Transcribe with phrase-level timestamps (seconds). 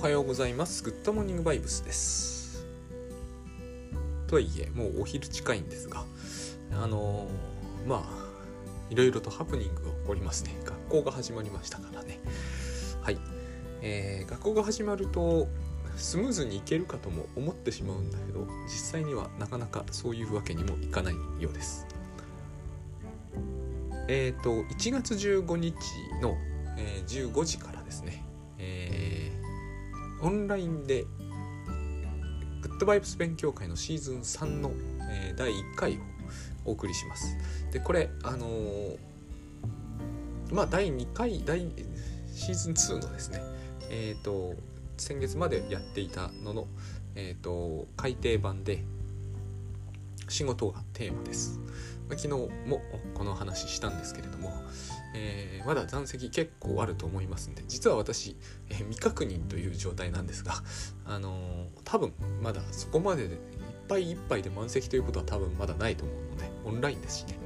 [0.00, 0.82] おはようございます。
[0.82, 2.64] グッドモーニングバイブスです。
[4.28, 6.04] とはいえもうお昼近いんですが
[6.72, 8.02] あのー、まあ
[8.88, 10.56] いろいろとハプニングが起こりますね。
[10.64, 12.18] 学校が始まりましたからね。
[13.02, 13.18] はい、
[13.82, 15.48] えー、学校が始まると
[15.96, 21.86] スムーズにいけるかとも思ってしまうんだけど実際にはなかなかそういうわけにもいかないようです。
[24.08, 25.74] えっ、ー、と1月15日
[26.22, 26.38] の、
[26.78, 28.24] えー、15時からですね、
[28.56, 29.29] えー、
[30.22, 31.04] オンラインで
[32.62, 34.72] グッドバイブス勉強会のシーズン3の、
[35.10, 35.96] えー、第1回を
[36.64, 37.36] お送りします
[37.72, 38.98] でこれあのー、
[40.52, 41.70] まあ第2回第
[42.34, 43.40] シーズン2のですね
[43.90, 44.54] えっ、ー、と
[45.00, 46.68] 先月までやっていたのの、
[47.14, 48.84] えーと、改訂版で
[50.28, 51.58] 仕事がテーマです。
[52.16, 52.82] 昨日も
[53.14, 54.52] この話したんですけれども、
[55.14, 58.36] えー、まだ残席結構あると思いますんで実は私、
[58.68, 60.54] えー、未確認という状態なんですが、
[61.04, 63.38] あのー、多分まだそこまででいっ
[63.88, 67.38] ぱいいっぱいで満席ということは多分まだないと思うのでオンラインですしね、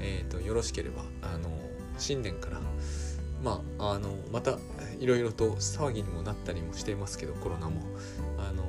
[0.00, 1.50] えーと、よろしければ、あの
[1.98, 2.60] 新年から
[3.42, 4.58] まあ、あのまた
[4.98, 7.80] いろいろと騒ぎにもなったりもしていますけどコロナも。
[8.38, 8.64] あの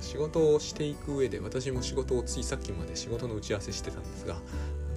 [0.00, 4.36] 仕事をしていく上で私も仕事をついさっきまで仕事の打ち合わせしてたんですが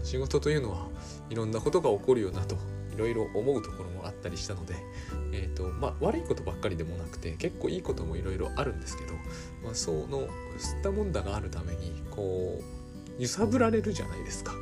[0.03, 0.87] 仕事というのは
[1.29, 2.57] いろんなことが起こるよなと
[2.93, 4.75] いろいろ思うところもあったりしたので、
[5.31, 9.13] えーとまあ、悪いことばっかりでもなくて結構いいこともいろいろあるんですけど、
[9.63, 14.53] まあ、その吸ったもんだがあるためにこう揺さぶられるじゃないですか。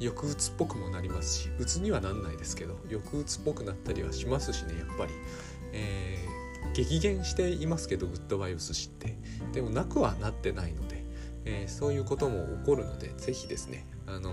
[0.00, 5.12] 抑うつっぽくもなりますしうつにはなんないですけど抑うつっぽくなったりはしますしねやっぱり、
[5.72, 9.16] えー、激減していますけどグッドバイブス知って。
[9.52, 11.04] でもなくはなってないので、
[11.44, 14.30] えー、そういうことも起こるので是非ですねあの、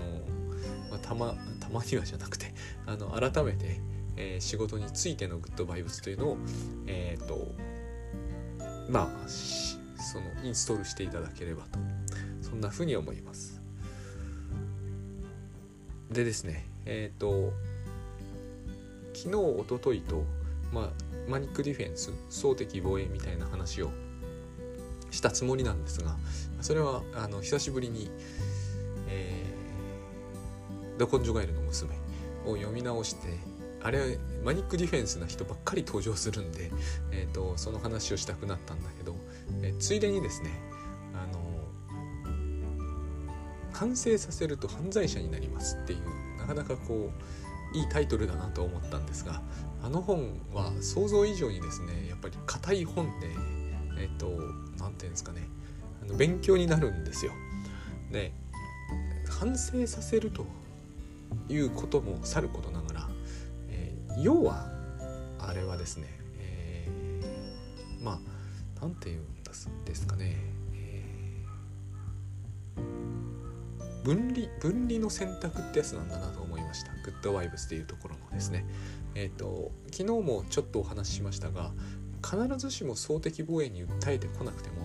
[0.90, 2.52] まあ、たまたまにはじゃなくて
[2.86, 3.80] あの改めて、
[4.16, 6.38] えー、仕事についてのグッドバイブスというのを
[6.86, 7.54] えっ、と
[8.88, 11.78] まあそのインストールしていただければと
[12.42, 13.60] そんなふうに思います。
[16.10, 17.52] でですねえっ、ー、と
[19.14, 20.24] 昨日おとといと、
[20.72, 20.90] まあ、
[21.28, 23.90] マニックディフェンス総敵防衛みたいな話を
[25.10, 26.16] したつもりなんですが
[26.60, 28.10] それはあの久しぶりに、
[29.08, 31.94] えー、ドコンジョガエルの娘
[32.44, 33.28] を読み直して
[33.82, 36.70] あれマニックディフェンスな人ばっかり登場するんで、
[37.12, 39.16] えーと、その話をしたくなったんだけど、
[39.62, 40.50] え、ついでにですね
[41.14, 41.40] あの
[43.72, 47.10] 完成させると犯罪者になりますっていうなかなかこ
[47.74, 49.40] ういいタイトルだなと思ったんですが
[49.82, 53.28] あの本は想像以上にですねやっぱり硬い本で
[53.98, 54.44] えっ、ー、と何て
[54.78, 55.48] 言うんですかね
[56.02, 57.32] あの勉強になるんですよ。
[58.10, 58.32] で
[59.38, 60.44] 完成させると
[61.48, 63.08] いうこともさることながら、
[63.68, 64.68] えー、要は
[65.38, 66.06] あれはですね、
[66.38, 68.18] えー、まあ
[68.80, 70.36] 何て言うんですですかね
[70.74, 71.04] え
[74.04, 76.92] 分離分離の選択ってやつなんだなと思いました。
[77.04, 78.64] グッドワイブスっていうところのですね。
[79.14, 81.72] えっ、ー、と昨日もちょっとお話ししましたが
[82.22, 84.76] 必ずしも総敵防衛に訴えてこなくても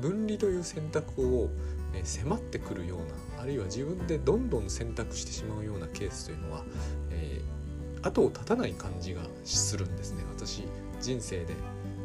[0.00, 1.48] 分離という選択を
[2.04, 2.98] 迫ってくるよう
[3.36, 6.64] なあるいは自分でどんどん選択してしまうようなケースというのは、
[7.10, 10.24] えー、後を絶たない感じがするんですね。
[10.34, 10.64] 私
[11.00, 11.54] 人生で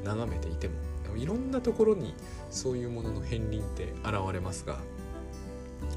[0.03, 0.73] 眺めていても。
[1.17, 2.13] いろんなところに
[2.49, 4.79] そういうものの片鱗って現れますが。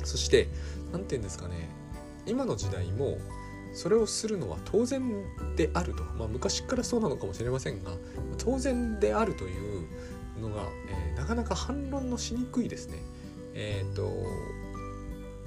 [0.02, 0.48] そして
[0.92, 1.68] 何て言うんですかね。
[2.26, 3.18] 今の時代も
[3.74, 5.24] それをするのは当然
[5.56, 7.90] であると、まあ、昔からそうなのかもしれませんが
[8.38, 9.86] 当然であるという
[10.40, 12.98] のが、えー、なかなか反論のしにくいですね、
[13.54, 14.12] えーと、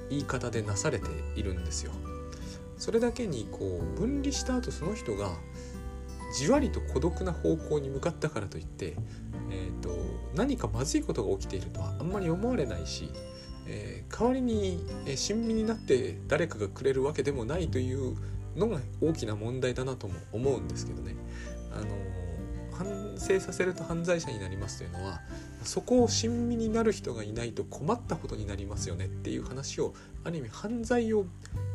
[0.09, 1.91] 言い方でなされているんですよ。
[2.77, 5.31] それだけにこう分離した後その人が
[6.37, 8.95] じわりと孤独な方向に向かったからといって、
[9.49, 9.89] えーと
[10.35, 13.09] 何かまずいことが起きているとはあんまり思われないし
[13.67, 14.79] えー、代わりに、
[15.15, 18.15] 親身になって誰かがくれるわけでもないという
[18.55, 21.15] のが大きな問題だなとも思うんですけどね。
[21.71, 21.87] あの、
[22.71, 25.19] 反省させると犯罪者になりますというのは
[25.63, 29.93] そこを親身になる人がいないと困ったことになりますよねっていう話を
[30.23, 31.25] ある意味犯罪を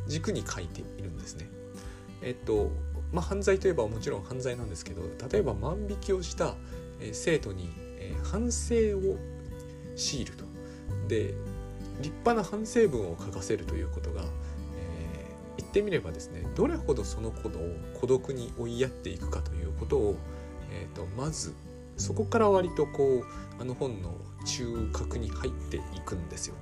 [0.06, 1.48] 軸に書いているんですね。
[2.22, 2.70] えっと
[3.12, 6.54] まあ、犯罪といえばもちろん犯罪なんですけど例えば万引きをした、
[7.12, 7.68] 生徒に、
[8.22, 9.18] 反省を
[9.96, 10.44] 強いると。
[11.08, 11.34] で
[12.00, 14.28] 立派な反省文を書かせるということが、えー、
[15.58, 17.52] 言ってみればですねどれほどその子を
[18.00, 20.16] 孤独に追いやっていくかということを、
[20.72, 21.54] えーと、まず
[21.96, 23.24] そこから割とこ
[23.58, 26.54] うあの本の中核に入っていくんですよ。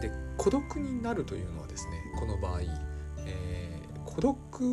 [0.00, 2.60] で孤独になるというのはですねこの場合、
[3.26, 4.64] えー、孤独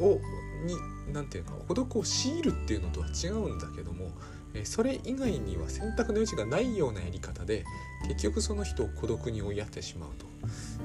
[0.00, 0.20] を
[0.64, 0.76] に
[1.12, 4.10] 何て言うか孤独を強いるっていうのとは違うんだけども
[4.62, 7.64] それ以外には選択の余地がないようなやり方で
[8.06, 10.26] 結局その人を孤独に追いやってしまうと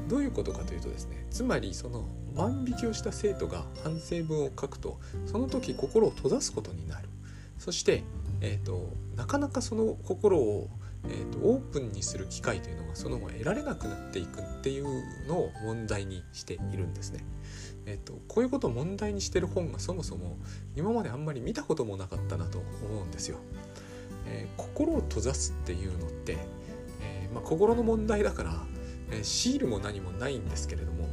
[0.07, 7.08] どういうことかというとですねつまりその万引きをした生徒が反省文を書くとその時心を閉ざすことになる
[7.59, 8.03] そして、
[8.41, 10.69] えーと、なかなかその心を、
[11.05, 14.85] えーと、オープンにする機会というのがその後得られなくなっていくっていう
[15.27, 17.23] のを問題にしているんですね。
[17.85, 20.37] えーと、こういうことを問題にしてる本がそもそも
[20.75, 23.37] 今まであんまり見たこともなかったなと思うんですよ。
[24.25, 26.37] えー、心を閉ざすっていうのって、
[27.01, 28.65] えーまあ、心の問題だから
[29.11, 31.08] えシールも何もないんですけれども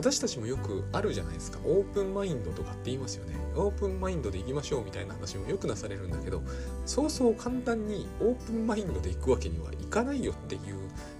[0.00, 1.58] 私たちもよくあるじゃないですか。
[1.62, 3.36] オープンマインドとかって言いますよね。
[3.54, 6.42] オープンマインドで行きましょうみたいな話もよくなされるんだけど
[6.86, 10.60] そうそう簡単にオープンマインドで行くわけにはいかないよっていう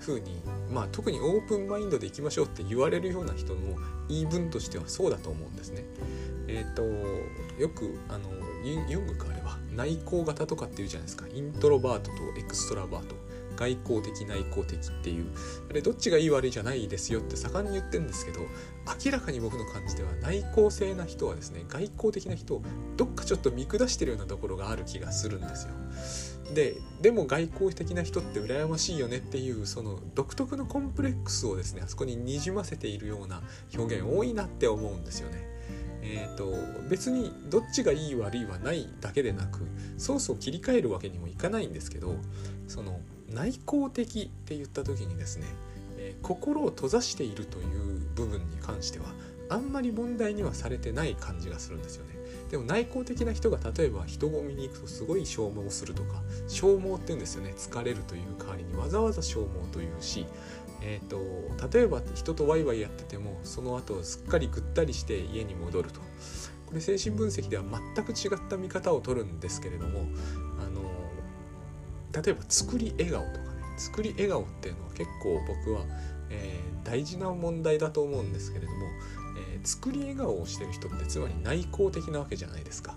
[0.01, 0.41] 風に
[0.71, 3.61] まあ特にオープンマインドで行きましょうって言われるような人の
[4.09, 5.85] 言い分としてはそうだと思うんですね。
[6.49, 6.83] えっ、ー、と
[7.61, 8.31] よくあの
[8.65, 11.27] ユングかあれば内向型とかっていうじゃないですか。
[11.29, 13.20] イントロバートとエクストラバート。
[13.61, 15.27] 外交的内向的っていう
[15.69, 18.41] あれどっちがいい悪いじゃないですよって盛んに言ってるんですけど
[19.05, 22.63] 明らかに僕の感じでは内向性な人はですね外交的な人を
[22.97, 25.75] どっかちょっと見下してるようなところがある気がするんですよ。
[26.55, 33.41] ででも外交的な人って羨ましいよねっていうその独特のコンプレックスをですねあそこににじませているような
[33.77, 35.51] 表現多いなって思うんですよね。
[36.03, 36.55] えーと、
[36.89, 39.61] 別にどっちがいい悪いはないだけでなく
[39.99, 42.17] ソースを切り替えるわけにもいかないんですけど
[42.69, 43.01] その
[43.33, 45.47] 内向的って言った時にですね、
[45.99, 49.07] えー、心を閉ざしているという部分に関しては
[49.49, 52.21] あんまり問題にはされてない感じがするんですよね。
[52.51, 60.27] でも内向的な人が例えば人混みに行くとすごい消耗するとか消耗って言うんですよね疲れるという代わりにわざわざ消耗というし、
[60.83, 61.19] えーと、
[61.77, 66.01] 例えば人とワイワイやっててもその後すっかりぐったりして家に戻ると
[66.67, 70.07] これ精神分析では全く違った見方を取るんですけれども
[72.13, 73.45] 例えば作り笑顔とかね
[73.77, 75.83] 作り笑顔っていうのは結構僕は、
[76.31, 78.87] えー、大事な問題だと思うんですけれども、
[79.53, 82.97] えー、作り笑顔をしてる人ってつまり内向的なわけじゃないですか。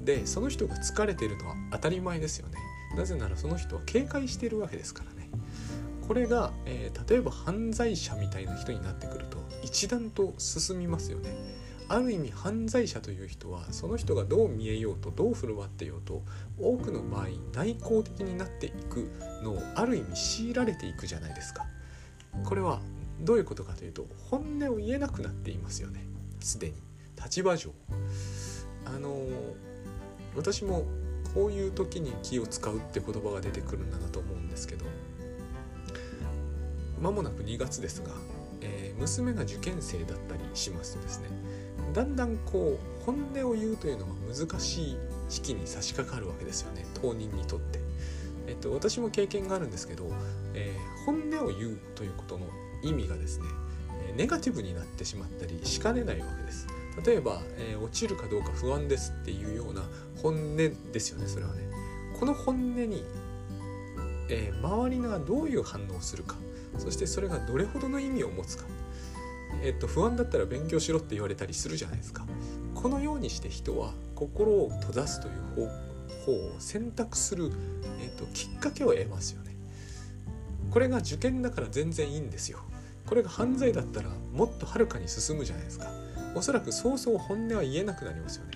[0.00, 2.58] でその人が疲れてるのは当たり前ですよね。
[2.96, 5.30] なぜならその人は警戒してるわけですからね。
[6.06, 11.36] これが、えー、例えば犯罪者みたいな人になってくると一段と進みますよね。
[11.88, 16.22] ある意味犯罪者という人はその人がどう見えようとどう振る舞ってようと
[16.58, 19.08] 多くの場合内向的になっていく
[19.42, 21.66] のをある意味強いられていくじゃないですか。
[22.44, 22.80] これは
[23.20, 26.00] どういうことかというと本音を言えなくなっていますよね。
[26.40, 26.74] すでに。
[27.22, 27.70] 立場上。
[28.84, 29.16] あの
[30.36, 30.84] 私も
[31.34, 34.84] こういう時に気を使うって言葉が出てくるんだなと思うんですけど
[37.00, 38.08] 間もなく2月ですが、
[38.62, 41.28] えー、娘が受験生だったりしますとですね。
[41.96, 44.96] だんだんこう本音を言うというのが難しい
[45.30, 47.80] 時期に差し掛かるわけですよね当人にとって。
[48.48, 50.08] えっと、私も経験があるんですけど、
[50.54, 52.46] えー、本音を言うということの
[52.82, 53.46] 意味がですね
[54.14, 56.66] ネガティブになってしまったりしかねないわけです。
[57.04, 59.82] 例えば、えー、落ちるかどうか不安ですっていうような
[60.22, 61.62] 本音ですよねそれはね。
[62.20, 63.04] この本音に、
[64.28, 66.36] えー、周りがどういう反応をするか
[66.78, 68.64] そしてそれがどれほどの意味を持つか
[69.62, 72.26] えっと、不安だったら勉強しろって言われたりするじゃないですか。
[72.74, 75.68] このようにして人は心を閉ざすという
[76.26, 77.50] 方法を選択する、
[78.00, 79.56] えっと、きっかけを得ますよね。
[80.70, 82.60] これが受験だから全然いいんですよ。
[83.06, 85.90] これが犯罪だったらもっとはるかに進むじゃないですか。
[86.34, 88.52] おそらくそうそう本音は言えなくなりますよね。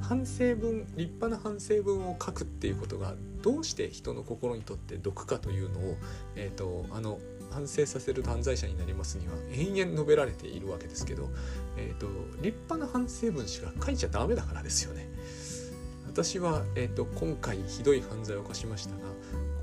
[0.00, 5.96] 反省文立派な反省文を書くっていうことがどうして人の心にとって毒かというのを、
[6.34, 7.18] えーとあの
[7.52, 11.28] 反省させる犯罪者になりますには延々述べられているわけですけど、
[11.76, 12.06] えーと、
[12.42, 15.08] 立派な反省文しか書いちゃダメだからですよね。
[16.06, 19.00] 私は、えーと、今回ひどい犯罪を犯しましたが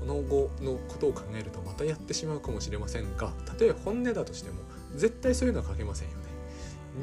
[0.00, 4.56] この後のことを考えるとまたやってしまうかもしれませんがたとえ本音だとしても
[4.96, 6.24] 絶対そういうのは書けませんよね。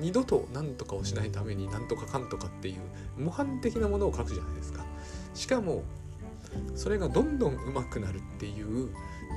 [0.02, 4.84] 二度と何とかをしないために何とかかんとかっていう模範的なものを書くじゃないですか。
[5.34, 5.84] しかも
[6.76, 8.90] それがどんどん上手くなるっていう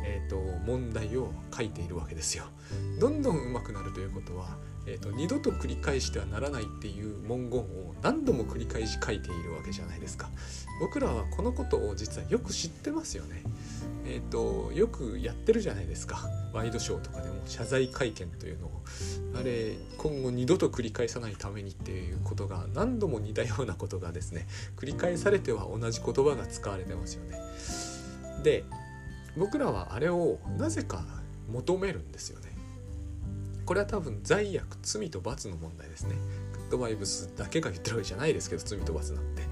[0.04, 2.44] えーと、問題を書いているわけですよ。
[2.98, 4.56] どんどん上手くなるということは、
[4.86, 10.30] えーと、二度と繰り返してはならないっていう文言を何度も繰り返し書いているわけじゃないですか。
[10.80, 13.42] 僕らはこのことを実はよく知ってますよね。
[14.06, 16.28] えーと、よくやってるじゃないですか。
[16.52, 18.82] ワイドショーとかでも謝罪会見というのを
[19.38, 27.38] あれ今後二度と繰り返さないためにっていうことが何度も似たようなことがですね繰り返されては同じ言葉が使われてますよね。
[28.42, 28.64] で
[29.36, 31.04] 僕らはあれをなぜか
[31.50, 32.50] 求めるんですよね。
[33.64, 36.16] これは多分罪悪罪と罰の問題ですね。
[36.70, 39.42] ッドバイブスだけが言ってるわけじゃないですけど罪と罰なんて、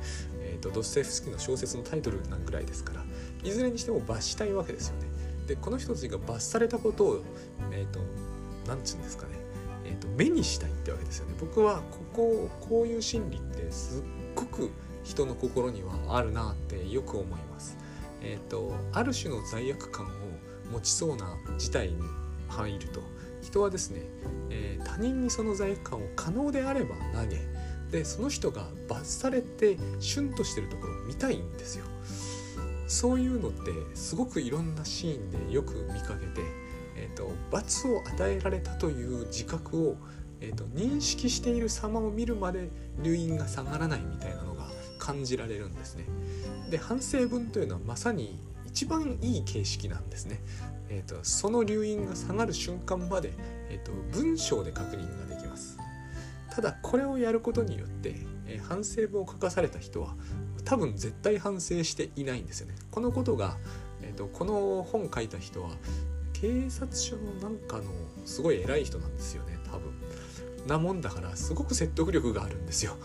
[0.40, 3.04] えーと、ドステフスキーの小説のタイトルなんぐらいですから。
[3.44, 5.08] いずれにしても罰したいわけですよね。
[5.46, 7.22] でこの人たちが罰されたことを
[7.72, 8.00] えっ、ー、と
[8.66, 9.32] 何て言うんですかね、
[9.84, 11.34] えーと、目にしたいってわけですよね。
[11.40, 14.02] 僕はこここういう心理ってすっ
[14.34, 14.70] ごく
[15.04, 17.76] 人の心にはあるなってよく思います。
[18.22, 20.08] えっ、ー、とある種の罪悪感を
[20.72, 21.96] 持ちそうな事態に
[22.48, 23.00] 入ると。
[23.40, 24.02] 人はですね、
[24.50, 27.38] えー、他人にその罪悪感を可能であれば投げ
[27.90, 31.84] でその人が罰されてシュンとしてるところを見たいんですよ。
[32.86, 36.40] そういうのってすごくいろんなシーンでよく見かけて、
[36.96, 39.96] えーと、罰を与えられたという自覚を、
[40.40, 42.70] えーと、認識している様を見るまで
[43.02, 44.70] 留飲が下がらないみたいなのが
[45.08, 46.04] 感じられるんですね。
[46.70, 50.38] で反省文というのはまさに一番いい形式なんですね。
[50.90, 53.32] えーと、その留飲が下がる瞬間まで、
[53.70, 55.78] えーと、文章で確認ができます。
[56.50, 60.14] ただこれをやることによって、えー、反省文を書かされた人は
[60.66, 62.74] 多分絶対反省していないんですよね。
[62.90, 63.56] このことが、
[64.02, 65.70] えーと、この本書いた人は
[66.34, 67.84] 警察署のなんかの
[68.26, 69.94] すごい偉い人なんですよね多分。
[70.66, 72.96] なもんだからすごく説得力があるんですよ。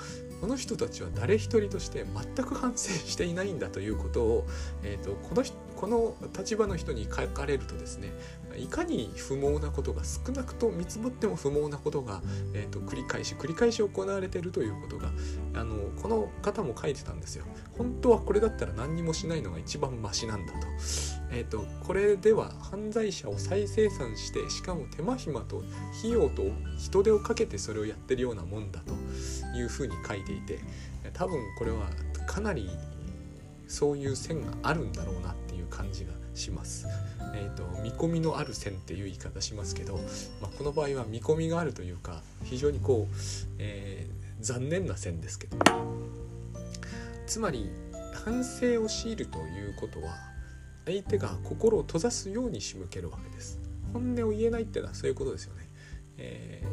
[0.44, 4.46] この人たちは誰一人として全く反省していないんだということを、
[4.84, 5.42] えーと、この
[5.84, 8.14] この立場の人に書かれるとですね
[8.56, 12.22] いかに不毛なことが少なくと見積もっても不毛なことが、
[12.54, 15.12] えーと、繰り返し繰り返し行われているということが
[15.54, 17.44] あのこの方も書いてたんですよ。
[17.78, 20.60] 本当はこれだったら何にもしないのが一番マシなんだと。
[21.32, 25.64] えーと、これでは犯罪者を再生産してしかも手間暇と
[26.00, 26.44] 費用と
[26.78, 28.94] 人手をかけてそれをやってるようなもんだと
[29.58, 30.60] いうふうに書いていて
[31.12, 31.90] 多分これは
[32.26, 32.70] かなり
[33.68, 36.88] そういう線があるんだろうなっていう感じがします。
[37.36, 39.96] えーと、見込みのある線っていう言い方しますけど、
[40.40, 43.16] まあ、この場合は見込みがあるというか非常にこう、
[43.58, 45.58] えー、残念な線ですけど。
[47.26, 47.70] つまり
[48.26, 50.14] 反省を強いるということは
[50.86, 53.60] 相手が心を閉ざすように仕向けるわけです。
[53.94, 55.70] 本音を言えないっていうのはそういうことですよね、
[56.18, 56.64] え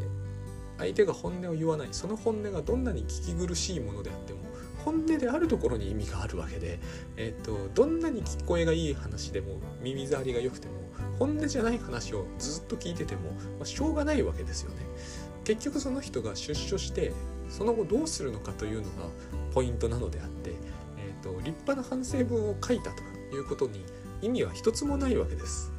[0.79, 1.89] ー、相手が本音を言わない。
[1.93, 4.40] その本音がどんなに聞き苦しいものであっても
[4.85, 6.79] 本音であるところに意味があるわけで、
[7.17, 10.75] えーと、どんなに聞こえがいい話でも耳障りが良くても
[11.19, 14.77] 本音じゃない話をずっと聞いてても、まあ、しょうがないわけですよね。
[15.45, 17.13] 結局その人が出所して
[17.49, 19.09] その後どうするのかというのが
[19.53, 20.53] ポイントなのであって、
[20.99, 23.03] えーと、立派な反省文を書いたと
[23.35, 23.85] いうことに
[24.23, 25.73] 意味は一つもないわけです。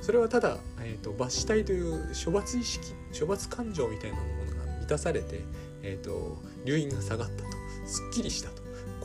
[0.00, 5.40] それはただ、えーと、罰したいという処罰意識処罰感情みたいなものが満たされて、
[5.82, 8.62] えーと留飲が下がったとすっきりしたと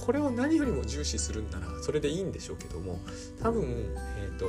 [0.07, 2.99] これを何よりも重視するんならそれでいいんでしょうけども
[3.41, 3.63] 多分、
[4.17, 4.45] えーと、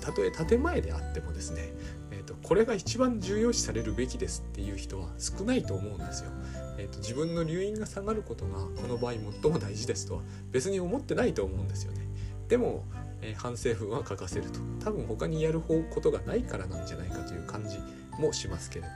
[0.00, 1.72] たとえ建前であってもですね、
[2.10, 6.30] えーと、これが一番重要視されるべきですっていう人は少ないと思うんですよ。
[6.78, 12.08] えーと、自分の留飲が下がることがこの場合最も大事ですとは別に思ってないと思うんですよね。
[12.48, 12.84] でも、
[13.20, 17.78] えー、反省文は書かせると多分他にやることがないからなんじゃないかという感じ
[18.20, 18.94] もしますけれども。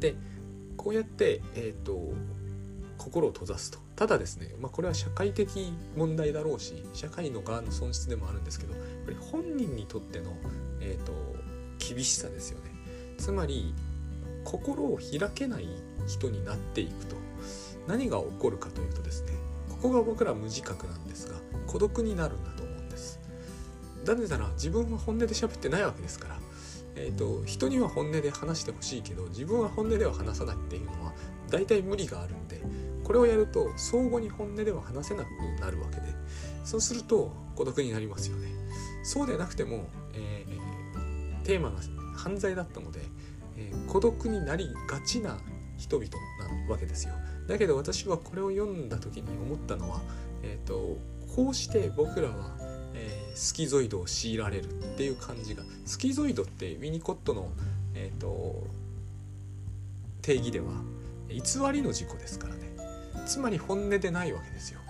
[0.00, 0.16] で
[0.76, 2.12] こうやって、えーと
[3.00, 3.78] 心を閉ざすと。
[3.96, 10.36] ただですね、まあ、これは社会的問題だろうし社会の側の損失でもあるんですけどやっぱり本人にとっての、
[10.80, 11.12] えーと、
[11.78, 12.70] 厳しさですよね。
[13.16, 13.74] つまり
[14.44, 15.68] 心を開けない
[16.06, 17.16] 人になっていくと。
[17.86, 19.32] 何が起こるかというとですね
[19.68, 23.18] ここが僕ら無自覚なんですが孤独になるんだと思うんです。
[24.04, 26.38] なぜなら自分は本音で喋ってないわけですから。
[26.96, 31.12] えーと人には本音で話してほしいけど自分は本音では話さないっていうのは
[31.48, 32.60] 大体無理があるんで
[33.10, 35.28] これをやると相互に本音では話せなく
[35.60, 36.14] なるわけで。
[36.62, 38.46] そうすると孤独になりますよね。
[39.02, 41.78] そうでなくても、えー、テーマが
[42.16, 43.00] 犯罪だったので、
[43.56, 45.38] えー、孤独になりがちな
[45.76, 46.08] 人々
[46.68, 47.14] なわけですよ。
[47.48, 50.00] だけど私はこれを読んだ時に思ったのは、
[50.44, 50.96] えーと、
[51.34, 52.54] こうして僕らは、
[52.94, 57.50] えー、スキゾイドを強いられるっていう感じがスキゾイドってウィニコットの、
[57.96, 58.68] えーと
[60.22, 60.66] 定義では
[61.28, 61.40] 偽
[61.72, 62.69] りの事故ですからね。
[63.26, 64.80] つまり本音でないわけですよ。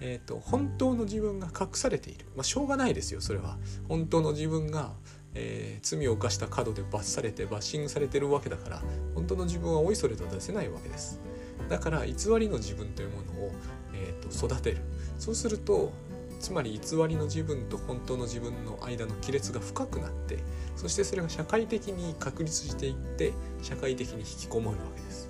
[0.00, 3.56] えーと、本当の自分が隠されている、まあ、しょうがないですよそれは。
[3.88, 4.92] 本当の自分が、
[5.34, 8.82] えー、罪を犯した角で罰されてバッシングされてるわけだから
[9.14, 11.20] 本当の自分はおいそれと出せないわけです。
[11.68, 13.52] だから偽りの自分というものを、
[13.94, 14.78] えーと、育てる。
[15.18, 15.92] そうすると
[16.40, 20.38] つまり偽りの自分と本当の自分の間の亀裂が深くなって
[20.76, 25.28] そしてそれが社会的に確立していって社会的に引きこもるわけです。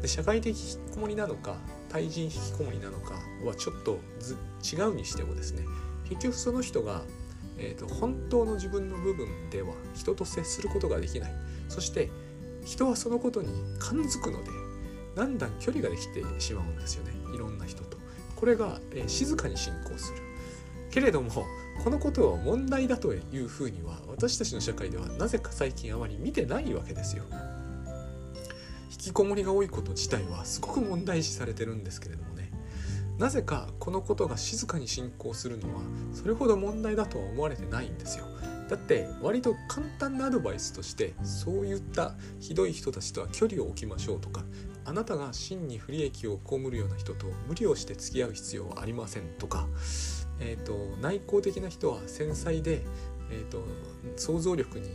[0.00, 1.56] で社会的引きこもりなのか
[1.88, 3.14] 対人引きこもりなのか
[3.44, 3.98] はちょっと
[4.62, 5.64] 違うにしてもですね
[6.08, 7.02] 結局その人が、
[7.58, 11.34] えーと、本当の自分の部分では人と接することができない
[11.68, 12.10] そして
[12.64, 14.50] 人はそのことに感づくので
[15.14, 17.98] だんだん距離ができてしまうんですよねいろんな人と。
[18.36, 20.18] これが、えー、静かに進行する。
[20.90, 21.30] けれども
[21.84, 27.24] このことを問題だというふうには私たちの社会ではなぜか最近あまり見てないわけですよ。
[28.98, 32.50] 引きこもりが多いこと自体はすごく問題視されてるんですけれどもね
[33.18, 35.80] なぜかこのことが静かに進行するのは
[36.12, 38.26] それほど問題だとは思われてないんですよ。
[38.68, 44.44] だって割と簡単なアドバイスとしてそういったひどい人たちとは距離を置きましょうとか
[44.84, 49.66] あなたが真に不利益を被るような人と無理をして付き合う必要はありませんとか
[50.40, 52.82] えーと、内向的な人は繊細で、
[53.30, 53.62] えーと、
[54.16, 54.88] 想像力に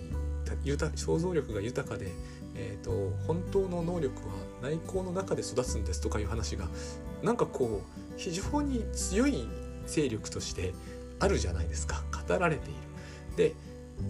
[0.95, 2.11] 想像力が豊かで、
[2.55, 2.91] えーと、
[3.25, 6.67] 本当の能力は内向の中で育つんですとかいう話が
[7.23, 9.47] なんかこう非常に強い
[9.85, 10.73] 勢力として
[11.19, 12.79] あるじゃないですか語られている。
[13.35, 13.55] で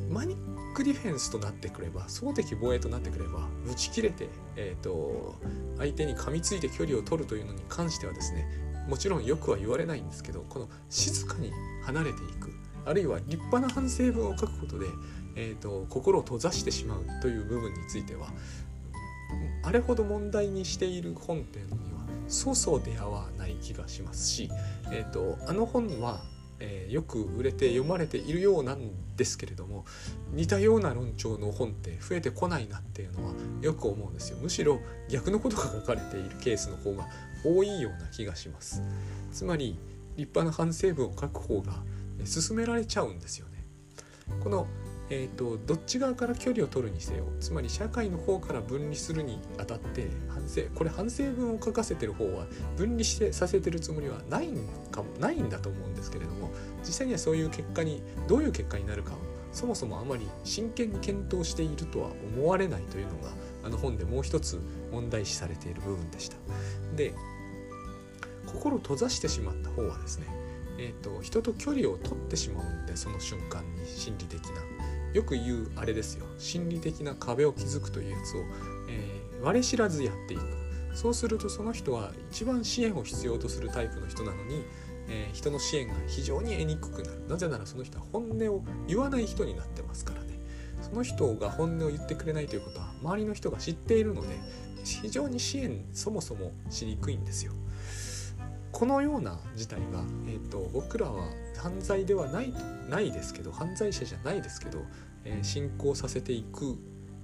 [0.09, 5.35] マニックディフェンスとなってくれば総敵防衛となってくれば打ち切れて、えーと
[5.77, 8.47] 相手に噛みついて距離を取るというのに関してはですね
[8.87, 11.51] もちろんよくは言われないんですけどこの静かに
[11.83, 12.53] 離れていく
[12.85, 14.87] あるいは立派な反省文を書くことで、
[15.35, 18.31] えーと、心を閉ざしてしまうという部分については
[19.63, 24.49] あれほど問題にしている本っていうのにはそうそう出会わない気がしますし、
[24.91, 26.21] えーと、あの本は、
[26.59, 29.85] えー、よく売れて読まれているようなんですけれども
[30.31, 34.37] 似たような論調の本って増えてこないなっていうのはよく思うんですよ。
[34.41, 37.07] むしろ逆のことが書かれているケースの方が
[37.45, 38.81] 多いような気がします。
[39.31, 39.77] つまり
[40.15, 41.73] 立派な反省文を書く方が
[42.25, 43.65] 進められちゃうんですよね。
[44.43, 44.67] この
[45.09, 52.45] えーと、どっち側から距離を取るにせよつまり社会の方から分離するにあたって反省これ反省文を書かせてる方は
[52.77, 54.57] 分離してさせてるつもりはないん
[54.91, 59.17] かないんだと思うんですけれども実際にはそういう結果にどういう結果になるかを
[59.51, 63.29] そもそもあまり真剣に検討しているとは思われないというのが
[63.63, 64.59] あの本でもう一つ
[64.91, 66.37] 問題視されている部分でした。
[66.95, 67.13] で
[68.47, 70.27] 心閉ざしてしまった方はですね、
[70.77, 74.72] えーと、人と距離を取ってしまうんでその瞬間に心理的な
[75.13, 76.25] よく言うあれですよ。
[76.37, 78.41] 心理的な壁を築くというやつを、
[78.89, 80.43] えー、我知らずやっていく。
[80.93, 84.63] そうするとその人は一番支援を必要とするタイプの人なのに、
[85.07, 87.27] えー、人の支援が非常に得にくくなる。
[87.27, 90.39] なぜならその人は本音を言わない人になってますからね。
[90.81, 94.27] その人が本音を言ってくれないということは周りの人が知っているので
[94.83, 97.53] 非常に支援そもそもしにくいんですよ。
[98.73, 102.53] このような事態が、えーと、僕らは犯罪ではない
[102.89, 104.79] ないですけど犯罪者じゃないですけど、
[105.23, 106.77] えー、進行させていく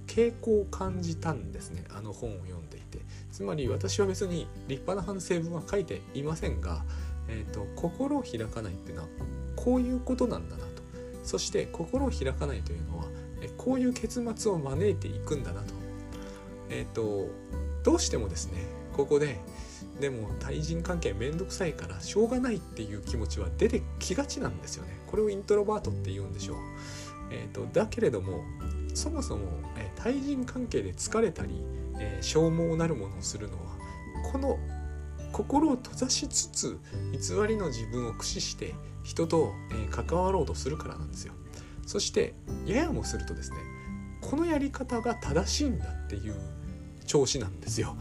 [0.06, 1.84] 傾向を感じたんですね。
[1.90, 2.98] あの本を読んでいて。
[3.30, 6.84] つまり私は別に立派な反省文は書いていませんが、
[7.28, 9.08] えーと、心を開かないっていうのは
[9.54, 10.82] こういうことなんだなと。
[11.22, 13.04] そして心を開かないというのは、
[13.56, 15.74] こういう結末を招いていくんだなと,、
[16.70, 17.28] えーと
[17.82, 18.64] どうしてもですね
[18.96, 19.38] ここで
[20.00, 24.98] でも対人関係めんどくさいからしょうがないっていう気持ちは出てきがちなんですよね。
[25.06, 26.56] これをイントロバートって言うんでしょう、
[27.30, 28.42] えーと、だけれども
[28.94, 29.44] そもそも、
[29.76, 31.62] えー、対人関係で疲れたり、
[31.98, 33.60] えー、消耗なるものをするのは
[34.32, 34.58] この
[35.32, 36.78] 心を閉ざしつつ
[37.12, 41.34] 偽りの自分を駆使して人と、えー、関わろうとするからなんですよ。
[41.86, 42.34] そして
[42.66, 43.56] ややもするとですね
[44.20, 46.34] このやり方が正しいんだっていう
[47.06, 47.96] 調子なんですよ。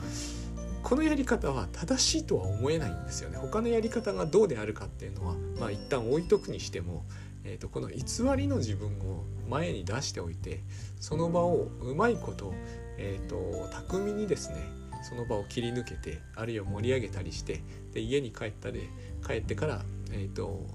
[0.83, 3.37] このやり方は正しいとは思えないんですよね。
[3.37, 7.05] 他のやり方がどうであるかっていうのはまあ一旦置いとくにしても、
[7.43, 8.03] えーと、この偽
[8.37, 10.61] りの自分を前に出しておいて
[10.99, 12.53] その場をうまいこと,、
[12.97, 14.55] えーと、巧みにですね
[15.03, 17.61] その場を切り抜けてあるいは盛り上げたりして
[17.93, 18.89] で家に帰ったで
[19.25, 20.65] 帰ってからえっ、ー、と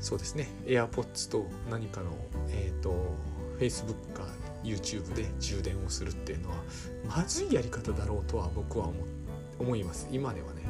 [0.00, 2.10] そうですね AirPods と何かの
[2.50, 3.14] えっ、ー、と
[3.58, 4.26] Facebook か
[4.62, 6.56] YouTube で充電をするっていうのは
[7.16, 8.88] まずいやり方だろうとは僕は
[9.58, 10.08] 思います。
[10.10, 10.62] 今ではね。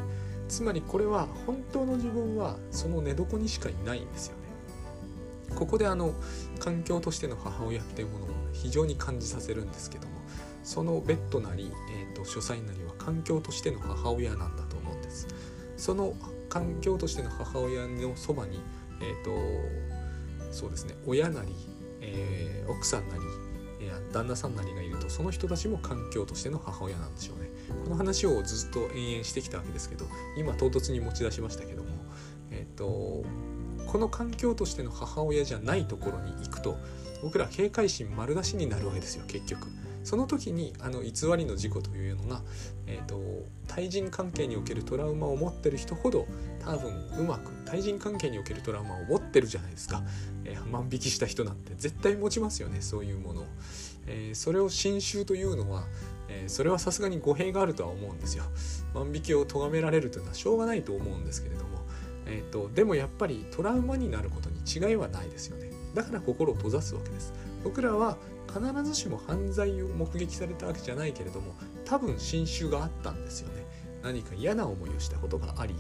[0.48, 4.42] つまりこれは本当の自分はその寝床にしかいないんですよね。
[5.56, 6.14] ここであの
[6.58, 10.14] 環境としての母親っていうものを非常に感じさせるんですけども
[10.62, 15.26] そのベッドなり、えーと、書斎なりは環境としての母親なんだと思うんです。
[15.76, 16.14] その
[16.48, 18.60] 環境としての母親のそばに
[19.00, 21.54] えっ、ー、とそうですね親なり、
[22.02, 23.22] えー、奥さんなり
[24.12, 27.50] 旦那さんなりがいるとその人たちも環境としての母親なんでしょうね。
[27.84, 31.90] この話をずっと延々してきたわけですけど今唐突に持ち出しましたけども
[32.50, 33.24] えっ、と
[33.86, 36.76] この環境としての母親じゃないところに行くと
[37.22, 39.68] 僕ら警戒心丸出しになるわけですよ結局。
[40.04, 42.42] その時にあの偽りの事故というのが、
[42.86, 43.20] えーと、
[43.68, 46.26] 対人関係におけるトラウマを持ってる人ほど
[46.64, 50.02] 多分うまく対人関係におけるトラウマを持ってるじゃないですか、
[50.44, 51.74] えー、万引きした人なんて。
[51.76, 53.46] 絶対持ちますよねそういうものを。
[54.06, 55.84] えー、それを新種というのは、
[56.28, 58.44] えー、それはさすがに語弊があるとは思うんですよ。
[58.94, 61.78] 万引きを咎められるというのはしょうがないと思うんですけれども、
[62.26, 65.70] えーと、でもやっぱりトラウマになることに違いはないですよね。
[65.94, 67.32] だから心を閉ざすわけです。
[67.64, 68.16] 僕らは
[68.48, 73.64] 必ずしも犯罪を目撃されたわけじゃないけれども多分新種があったんですよね。
[74.02, 75.74] 何か嫌な思いをしたことがあり、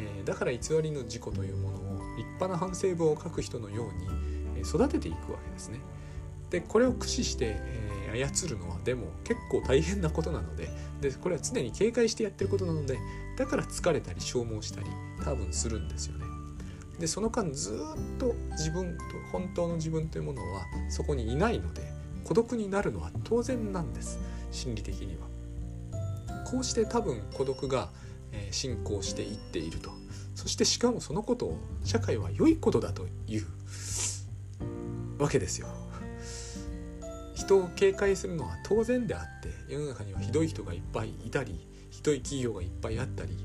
[0.00, 1.80] えー、だから偽りの事故というものを
[2.16, 5.80] 立派な反省文を書く人のように育てていくわけですね。
[6.50, 10.68] でこれを駆使して、えー、操るのはでも結構大変なことなので
[11.00, 12.98] でこれは常に警戒してやってることなので
[13.36, 14.86] だから疲れたり消耗したり
[15.24, 16.24] 多分するんですよね。
[16.98, 21.82] でその間ずっと自分と本当の自分というものはそこにいないので
[22.24, 24.18] 孤独になるのは当然なんです
[24.50, 25.30] 心理的には。
[26.50, 27.90] こうして多分孤独が、
[28.50, 29.90] 進行していっていると
[30.34, 33.46] そしてしかもそのことを社会は良いことだという
[35.18, 35.68] わけですよ。
[37.34, 43.36] 人を警戒するのは当然であって世の中にはひどい人がいっぱいいたりひどい企業がいっぱいあったり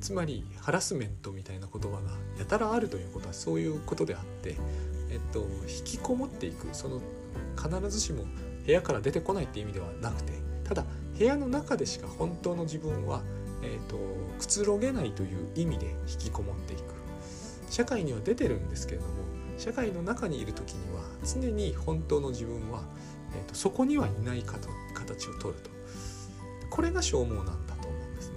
[0.00, 4.56] つまりハラスメントみたいな言葉がやたらあるということはそういうことであって、
[5.10, 7.00] えっと、引きこもっていくその
[7.56, 8.24] 必ずしも
[8.64, 10.84] 部屋から出てこないって意味ではなくてただ
[11.18, 13.22] 部屋の中でしか本当の自分は、
[13.62, 13.98] えーと、
[14.38, 16.82] くつろげないという意味で引きこもっていく。
[17.70, 19.12] 社会には出てるんですけれども
[19.58, 22.82] 社会の中にいる時には常に本当の自分は、
[23.36, 25.70] えーと、そこにはいないかと形をとると。
[26.70, 28.36] これが消耗なんだと思うんですね。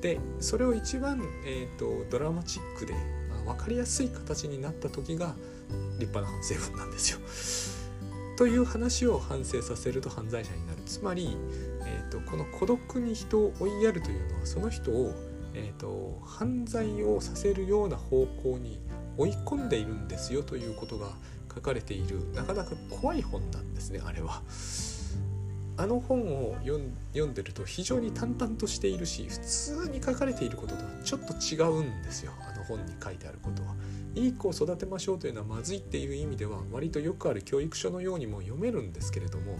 [0.00, 2.92] でそれを一番、えーと、ドラマチックで、
[3.44, 5.34] まあ、分かりやすい形になった時が
[5.98, 7.18] 立派な反省文なんですよ。
[8.36, 10.78] という話を反省させると犯罪者になる。
[10.86, 11.36] つまり
[11.90, 15.12] えーと、この孤独に人を追いやるというのはその人を、
[15.54, 18.80] えーと、犯罪をさせるような方向に
[19.18, 21.08] 追い込んでいるんですよということが
[21.52, 24.42] 書かれているなかなか怖い本なんですねあれは。
[25.76, 33.74] あの本を読んでると非常に淡々としているし普通に書かれていることとはちょっと違うんですよあの本に書いてあることは。
[34.14, 39.58] いい子を育てましょうというのはまずいっていう意味では割とよくある教育書のようにも読めるんですけれども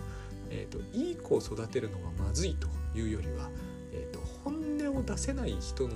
[0.51, 3.51] えーと、いい子を育てるのがまずいというよりは、
[3.93, 5.95] えーと、本音を出せない人の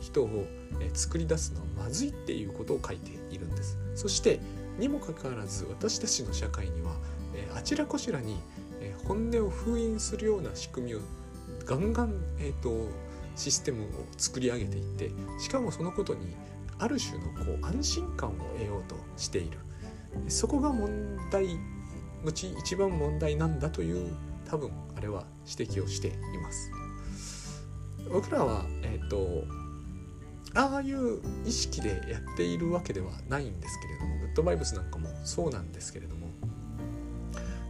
[0.00, 0.46] 人を、
[0.94, 3.78] 作り出すのはまずいっていうことを書いているんです。
[3.94, 4.40] そして
[4.78, 6.96] にもかかわらず私たちの社会には、
[7.34, 8.38] えあちらこちらに、
[8.80, 11.00] え本音を封印するような仕組みを
[11.66, 12.88] ガンガン、えーと
[13.36, 13.86] システムを
[14.18, 16.34] 作り上げていってしかもそのことに
[16.78, 19.58] ある種のこう安心感を得ようとしている
[20.28, 21.46] そこが問題
[22.24, 24.12] うち一番問題なんだという
[24.48, 26.70] 多分あれは指摘をしています。
[28.10, 29.44] 僕らはえっ、ー、と
[30.54, 36.26] ああいう意識でやっているわけではないんですけれどもグッドバイブスなんかもそうなんですけれども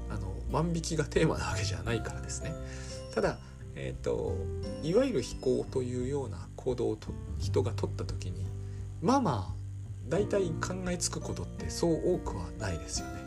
[0.08, 2.54] あの万引きがテーマなわけじゃないからですね。
[3.14, 3.38] ただ
[3.74, 4.34] えっ、ー、と
[4.82, 7.08] いわゆる非行というような行動をと
[7.38, 8.46] 人が取った時に
[9.02, 9.60] まあまあ
[10.08, 13.19] 大体考えつくことってそう多くはないですよね。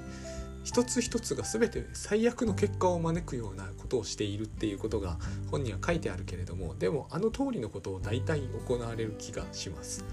[0.64, 5.18] 一つ一つが全て最悪の結果を招くようなことをしているっていうことが
[5.52, 10.06] 本には書いてあるけれどもでもあの通りのことを大体行われる気がします。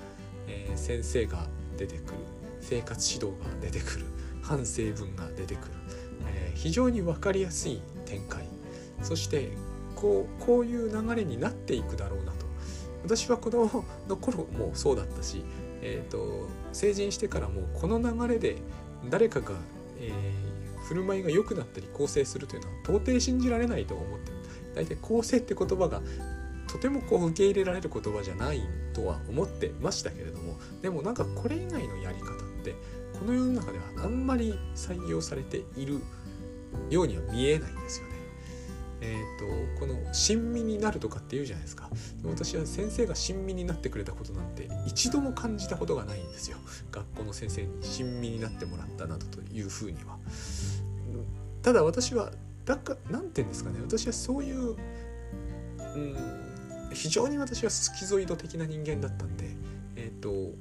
[0.49, 2.19] えー、先生が出てくる
[2.61, 4.07] 生活指導が出てくる
[4.43, 5.75] 反省文が出てくる、
[6.27, 8.45] えー、非常に分かりやすい展開。
[9.03, 9.51] そして
[9.95, 12.47] こうこういう流れになっていくだろうなと。
[13.05, 15.43] 私は子供の頃もそうだったし、
[15.81, 18.57] えーと成人してからもこの流れで
[19.09, 19.53] 誰かが
[20.01, 24.33] えー、振る舞いが良くなったり構成するというのは到底信じられないと思って
[24.75, 26.01] 大体構成って言葉が
[26.67, 32.75] とてもこう受け入れられる言葉じゃないとは思ってましたけれどもでもなんかこれ以外のやり方って
[33.19, 36.01] この世の中ではあんまり採用されている
[36.89, 38.10] ようには見えないんですよね。
[39.03, 41.89] えーと、この親身になるとかって言うじゃないですか。
[42.25, 46.59] 私は先生が親身になってくれたことなんて一度も感じたことがないんですよ。
[46.93, 50.19] 学校の先生に親身になってもらったなどというふうには。
[51.63, 52.31] ただ私は
[52.65, 53.79] だかなんて言うんですかね。
[53.83, 54.77] 私はそういう、
[55.79, 56.17] うん、
[56.93, 59.47] 非常に私はスキゾイド的な人間だったんで
[59.97, 60.55] えっ、ー、と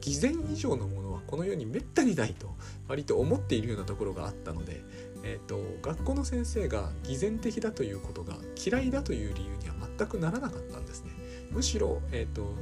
[0.00, 1.01] 偽善以上のもの
[1.32, 2.54] この世にめったにないと
[2.88, 4.84] 割と思っているようなところがあったので
[5.24, 11.12] えーと、学校の先生が偽善的だということが嫌いだという理由には全くならなかったんですね。
[11.50, 12.54] むしろ、えーと、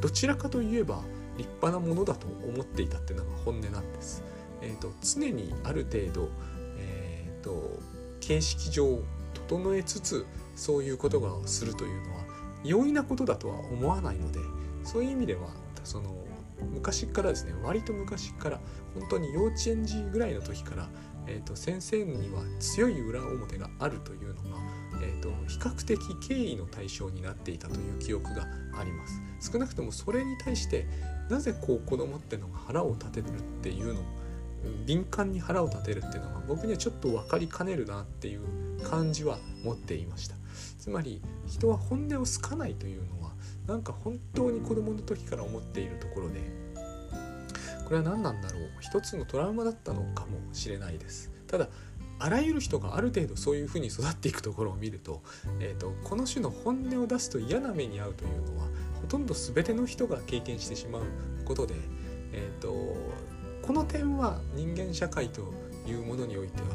[0.00, 1.02] どちらかといえば
[1.36, 4.22] 立派なものだと思っていたっていうのが本音なんです。
[4.62, 6.30] えーと、常にある程度、
[6.78, 7.78] えー、と
[8.20, 9.02] 形式上
[9.34, 12.24] 整えつつそういうことがするというのは
[12.64, 14.40] 容易なことだとは思わないので
[14.84, 15.48] そういう意味では
[15.84, 16.27] その
[16.62, 18.60] 昔からですね割と昔から
[18.94, 20.88] 本当に幼稚園児ぐらいの時から、
[21.26, 24.58] えーと、先生には強い裏表があるというのが、
[25.02, 28.46] えーと、比較的敬意の対象になっていたという記憶が
[28.78, 29.52] あります。
[29.52, 30.86] 少なくともそれに対して
[31.30, 34.00] なぜこう子供ってのが腹を立てるっていうの
[34.86, 38.42] 敏感に腹を立てるっていうのは僕にはちょっと分かりかねるなっていう
[38.82, 40.34] 感じは持っていました。
[40.78, 43.17] つまり人は本音を好かないというの
[43.68, 46.40] なんか本当に子供の時から思っているところで
[47.84, 48.62] これは何なんだろう。
[48.80, 51.30] 一つのトラウマだったのかもしれないです。
[51.46, 51.68] ただ
[52.18, 55.22] あらゆる人がある程度そういうふうに育っていくところを見ると,、
[55.60, 58.66] えーと、この種の本音を出すと嫌な目に遭うというのは
[59.00, 61.02] ほとんど全ての人が経験してしまう
[61.44, 61.74] ことで、
[62.32, 62.96] えーと
[63.62, 65.42] この点は人間社会と
[65.86, 66.68] いうものにおいては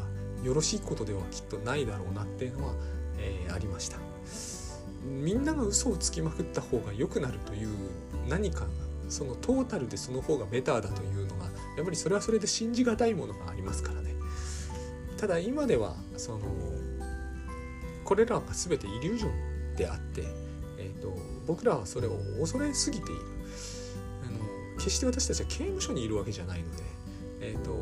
[0.44, 2.74] よろしいことではきっとないだろうなっていうのは、
[3.18, 4.63] えー、ありました。
[5.04, 7.70] みんなが嘘をつきまくった方が良くなるという
[8.28, 8.68] 何かが
[9.10, 14.16] そのトータルでその方がベターだというのがやっぱりそれはそれで信じがたいものがありますからね。
[15.18, 16.40] ただ今ではその
[18.04, 20.24] これらが全てイリュージョンであって、
[20.78, 23.22] えーと僕らはそれを恐れすぎている。
[24.26, 26.84] あの決して私たちは刑務所にいるわけじゃないので、
[27.42, 27.76] えーと、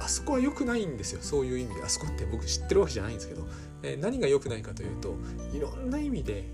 [0.00, 1.20] あそこは良くないんですよ。
[1.20, 1.82] そういう意味で。
[1.82, 3.46] あそこって僕知ってるわけじゃないんですけど、
[3.82, 5.16] えー、何が良くないかというと
[5.52, 6.48] いろんな意味で、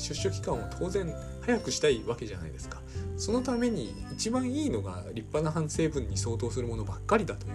[0.00, 2.80] 出所期間を当然早くしたいわけじゃないですか。
[3.16, 7.52] そのために一番いいのが立派な反省文に相当するものばっかりだという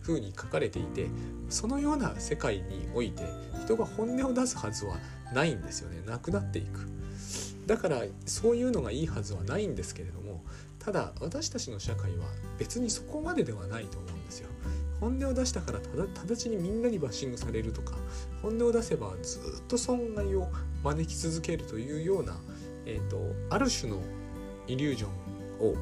[0.00, 1.08] ふうに書かれていて
[1.48, 3.24] そのような世界において
[3.64, 4.96] 人が本音を出すはずは
[5.34, 6.02] ないんですよね。
[6.06, 6.88] なくなっていく。
[7.66, 10.42] だからそういうのがいいはずはないんですけれども
[10.80, 12.26] ただ私たちの社会は
[12.58, 14.48] 別にそこまでではないと思うんですよ。
[15.00, 17.94] 本音を出したからただ直ちにみんなにバッシングされるとか
[18.42, 20.48] 本音を出せばずっと損害を
[20.84, 22.36] 招き続けるというような、
[22.86, 23.98] えーと、ある種の
[24.66, 25.10] イリュージョン
[25.70, 25.74] を、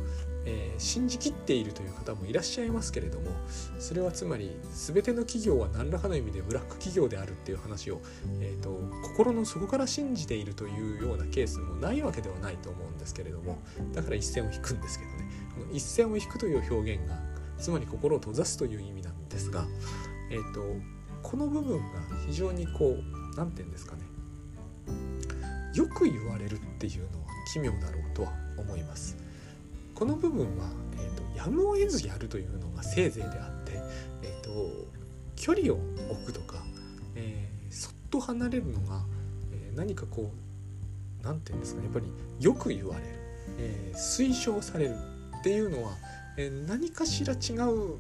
[0.47, 3.31] えー、信じきっているという方もいらっしゃいますけれども
[3.79, 8.01] それはつまり全ての企業は何らかの意味でブラック企業であるっていう話を、
[8.41, 8.79] えーと
[9.09, 13.59] 心の底から信じているというようなケースもないわけではないと思うんですけれども
[13.93, 15.29] だから一線を引くんですけどね。
[15.73, 17.17] 一線を引くという表現が
[17.59, 19.67] つまり心を閉ざすという意味なんですが、
[20.31, 20.61] えーと、
[21.23, 21.85] この部分が
[22.27, 24.03] 非常にこう何て言うんですかね。
[25.75, 29.17] よく言われるっていうのは奇妙だろうとは思います。
[29.95, 33.73] この部分は、えーと、やむを得ずやるというのがせいぜいであって、
[34.23, 34.51] えーと、
[35.37, 35.79] 距離を
[36.11, 36.63] 置くとか、
[37.15, 39.03] えー、そっと離れるのが、
[39.53, 41.87] えー、何かこう何て言うんですかね。
[41.87, 42.07] やっぱり
[42.45, 43.07] よく言われる、
[43.59, 44.95] えー、推奨される
[45.41, 45.93] っていうのは、
[46.39, 47.37] え何かしら違
[47.69, 47.97] う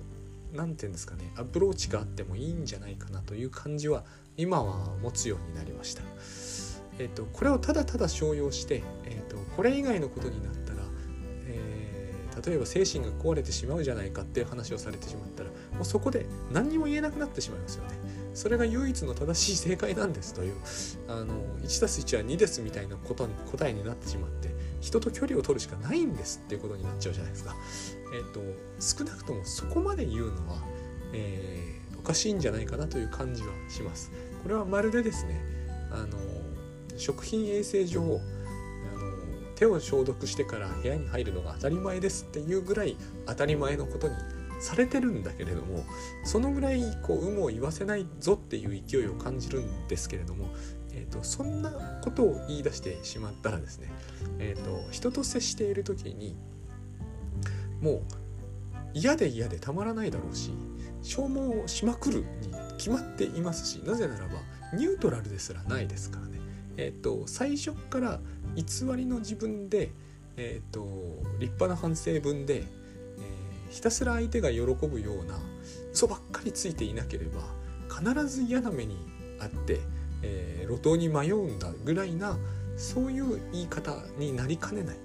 [0.54, 4.04] 何て言うんですかねアプローチがあってもいいんじゃないかなという感じは
[4.36, 6.02] 今は持つようになりました。
[7.00, 10.82] えーと、これをただただ商用して、えーと、これ以外のことになったら、
[11.46, 17.90] えー、例えば精神が壊れてしまうじゃないかっていう話をされてしまったらもうそこで何にも言えなくなってしまいますよね。
[18.34, 20.54] それが唯一の正しい正解なんですという
[21.08, 27.56] あの 1+1 は2ですみたいなこと答えになってしまって人と距離を取るしかないんですっていうことになっちゃうじゃないですか。
[28.12, 28.40] え、ー、と
[28.78, 30.62] 少なくともそこまで言うのは、
[31.12, 34.10] えー、おかしいんじゃないかなという感じはします。
[34.42, 35.40] これはまるでですね
[35.90, 36.18] あの
[36.96, 38.18] 食品衛生上あの
[39.56, 44.14] 手を消毒してから部屋に入るのが当たり前ですっていうぐらい当たり前のことに
[44.60, 45.84] されてるんだけれども
[46.24, 50.48] そのぐらいこう有無を言わせないぞっていう勢いを感じるんですけれども
[50.98, 51.70] えーと、そんな
[52.02, 53.90] ことを言い出してしまったらですね、
[54.38, 56.36] えーと、人と接している時に
[57.80, 58.02] もう
[58.94, 60.50] 嫌で嫌でたまらないだろうし
[61.02, 62.26] 消耗しまくるに
[62.76, 64.40] 決まっていますしなぜならば
[64.74, 66.38] ニュートラルですらないですからね、
[66.76, 68.20] えーと、最初から
[68.54, 68.64] 偽
[68.96, 69.92] りの自分で、
[70.36, 75.38] えー、と立派な反省文で、えー、ひたすら相手が喜ぶような
[75.92, 77.40] 嘘ばっかりついていなければ
[77.88, 78.96] 必ず嫌な目に
[79.40, 79.80] あって
[80.22, 82.36] えー、路頭に迷うんだぐらいな
[82.76, 84.96] そういう言い方になりかねない。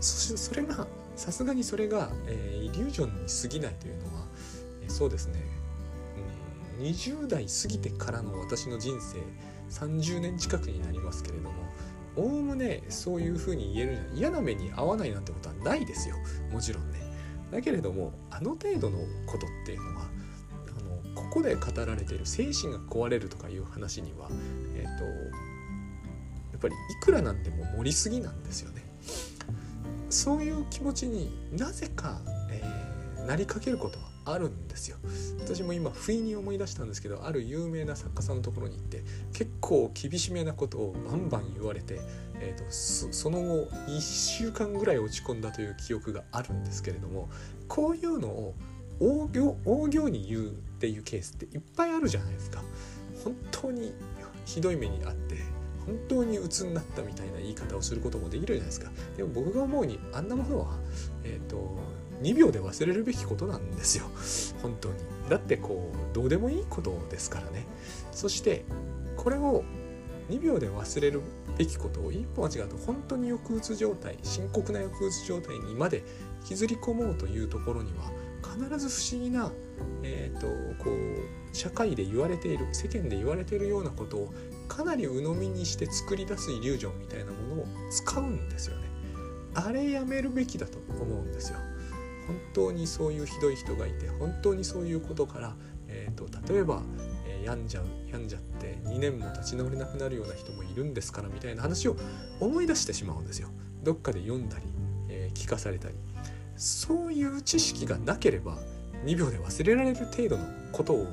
[0.00, 4.24] そしてそれがさすがにそれが、えー、イリュージョンに過ぎないというのは、
[4.82, 5.40] えー、そうですね、
[6.78, 9.18] うん、20代過ぎてからの私の人生
[9.70, 11.62] 30年近くになりますけれども
[12.16, 16.16] おおむねそういうふうに言える嫌な目に遭わないなんてことはないですよ。
[16.52, 17.00] もちろんね。
[17.50, 20.02] だけれどもあの程度のことっていうのは
[20.68, 24.28] あのここで語られている精神が壊れるとかいう話には、
[24.74, 25.10] えーと、や
[26.56, 28.81] っぱりいくらなんでも盛りすぎなんですよね。
[30.12, 32.20] そういう気持ちになぜか、
[32.50, 34.98] えー、なりかけることはあるんですよ。
[35.40, 42.00] 私も今不意に思い出したんですけどある有名な作家さんのところに行って結構厳しめなことをバンバン言われて、
[42.40, 47.28] えーと、その後1週間ぐらい落ち込んだという記憶があるんですけれども
[47.68, 48.54] こういうのを
[49.00, 52.62] 大行大行に言うっていうケースっていっぱいあるじゃないですか。
[53.24, 53.92] 本当に
[54.44, 55.36] ひどい目にあって
[55.86, 58.90] 本当に鬱になったみたいな言い方をすることもできるじゃないですか。
[59.16, 60.78] でも僕が思うにあんなものは
[61.24, 61.78] えっ、ー、と
[62.22, 64.04] 2秒で忘れるべきことなんですよ。
[64.62, 64.94] 本当に。
[65.28, 67.66] だってこうどうでもいいことですからね。
[68.12, 68.64] そして
[69.16, 69.64] これを
[70.30, 71.22] 2秒で忘れる
[71.58, 76.04] べきことを一歩間違うと本当に抑うつ状態深刻な抑うつ状態にまで
[76.42, 78.10] 引きずり込もうというところには
[78.42, 79.50] 必ず不思議な、
[80.02, 80.46] えーと、
[80.82, 84.34] こう社会で言われている世間で言われているようなことを
[84.72, 88.88] かなり鵜呑みにして作り出すイリュージョンみたいなものを使うんですよね。
[89.54, 91.58] あれやめるべきだと思うんですよ。
[92.26, 95.56] 本当にそういうひどい人がいて本当にそういうことから、
[95.88, 96.82] えーと、例えば、
[97.26, 101.96] えー、病んじゃう病んじゃって2年も立ち直れなくなるような人もいるんですからみたいな話を
[102.40, 103.48] 思い出してしまうんですよ。
[103.82, 104.64] どっかで読んだり、
[105.10, 105.94] えー、聞かされたり
[106.56, 108.56] そういう知識がなければ
[109.04, 111.06] 2秒で忘れられる程度のことを、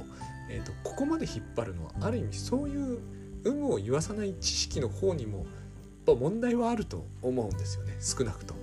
[0.49, 3.18] えーと、ここまで引っ張るのはある意味そういう
[3.49, 5.45] 有無を言わさない知識の方にも
[6.05, 8.58] 問題はあると思うんですよね少なくとも。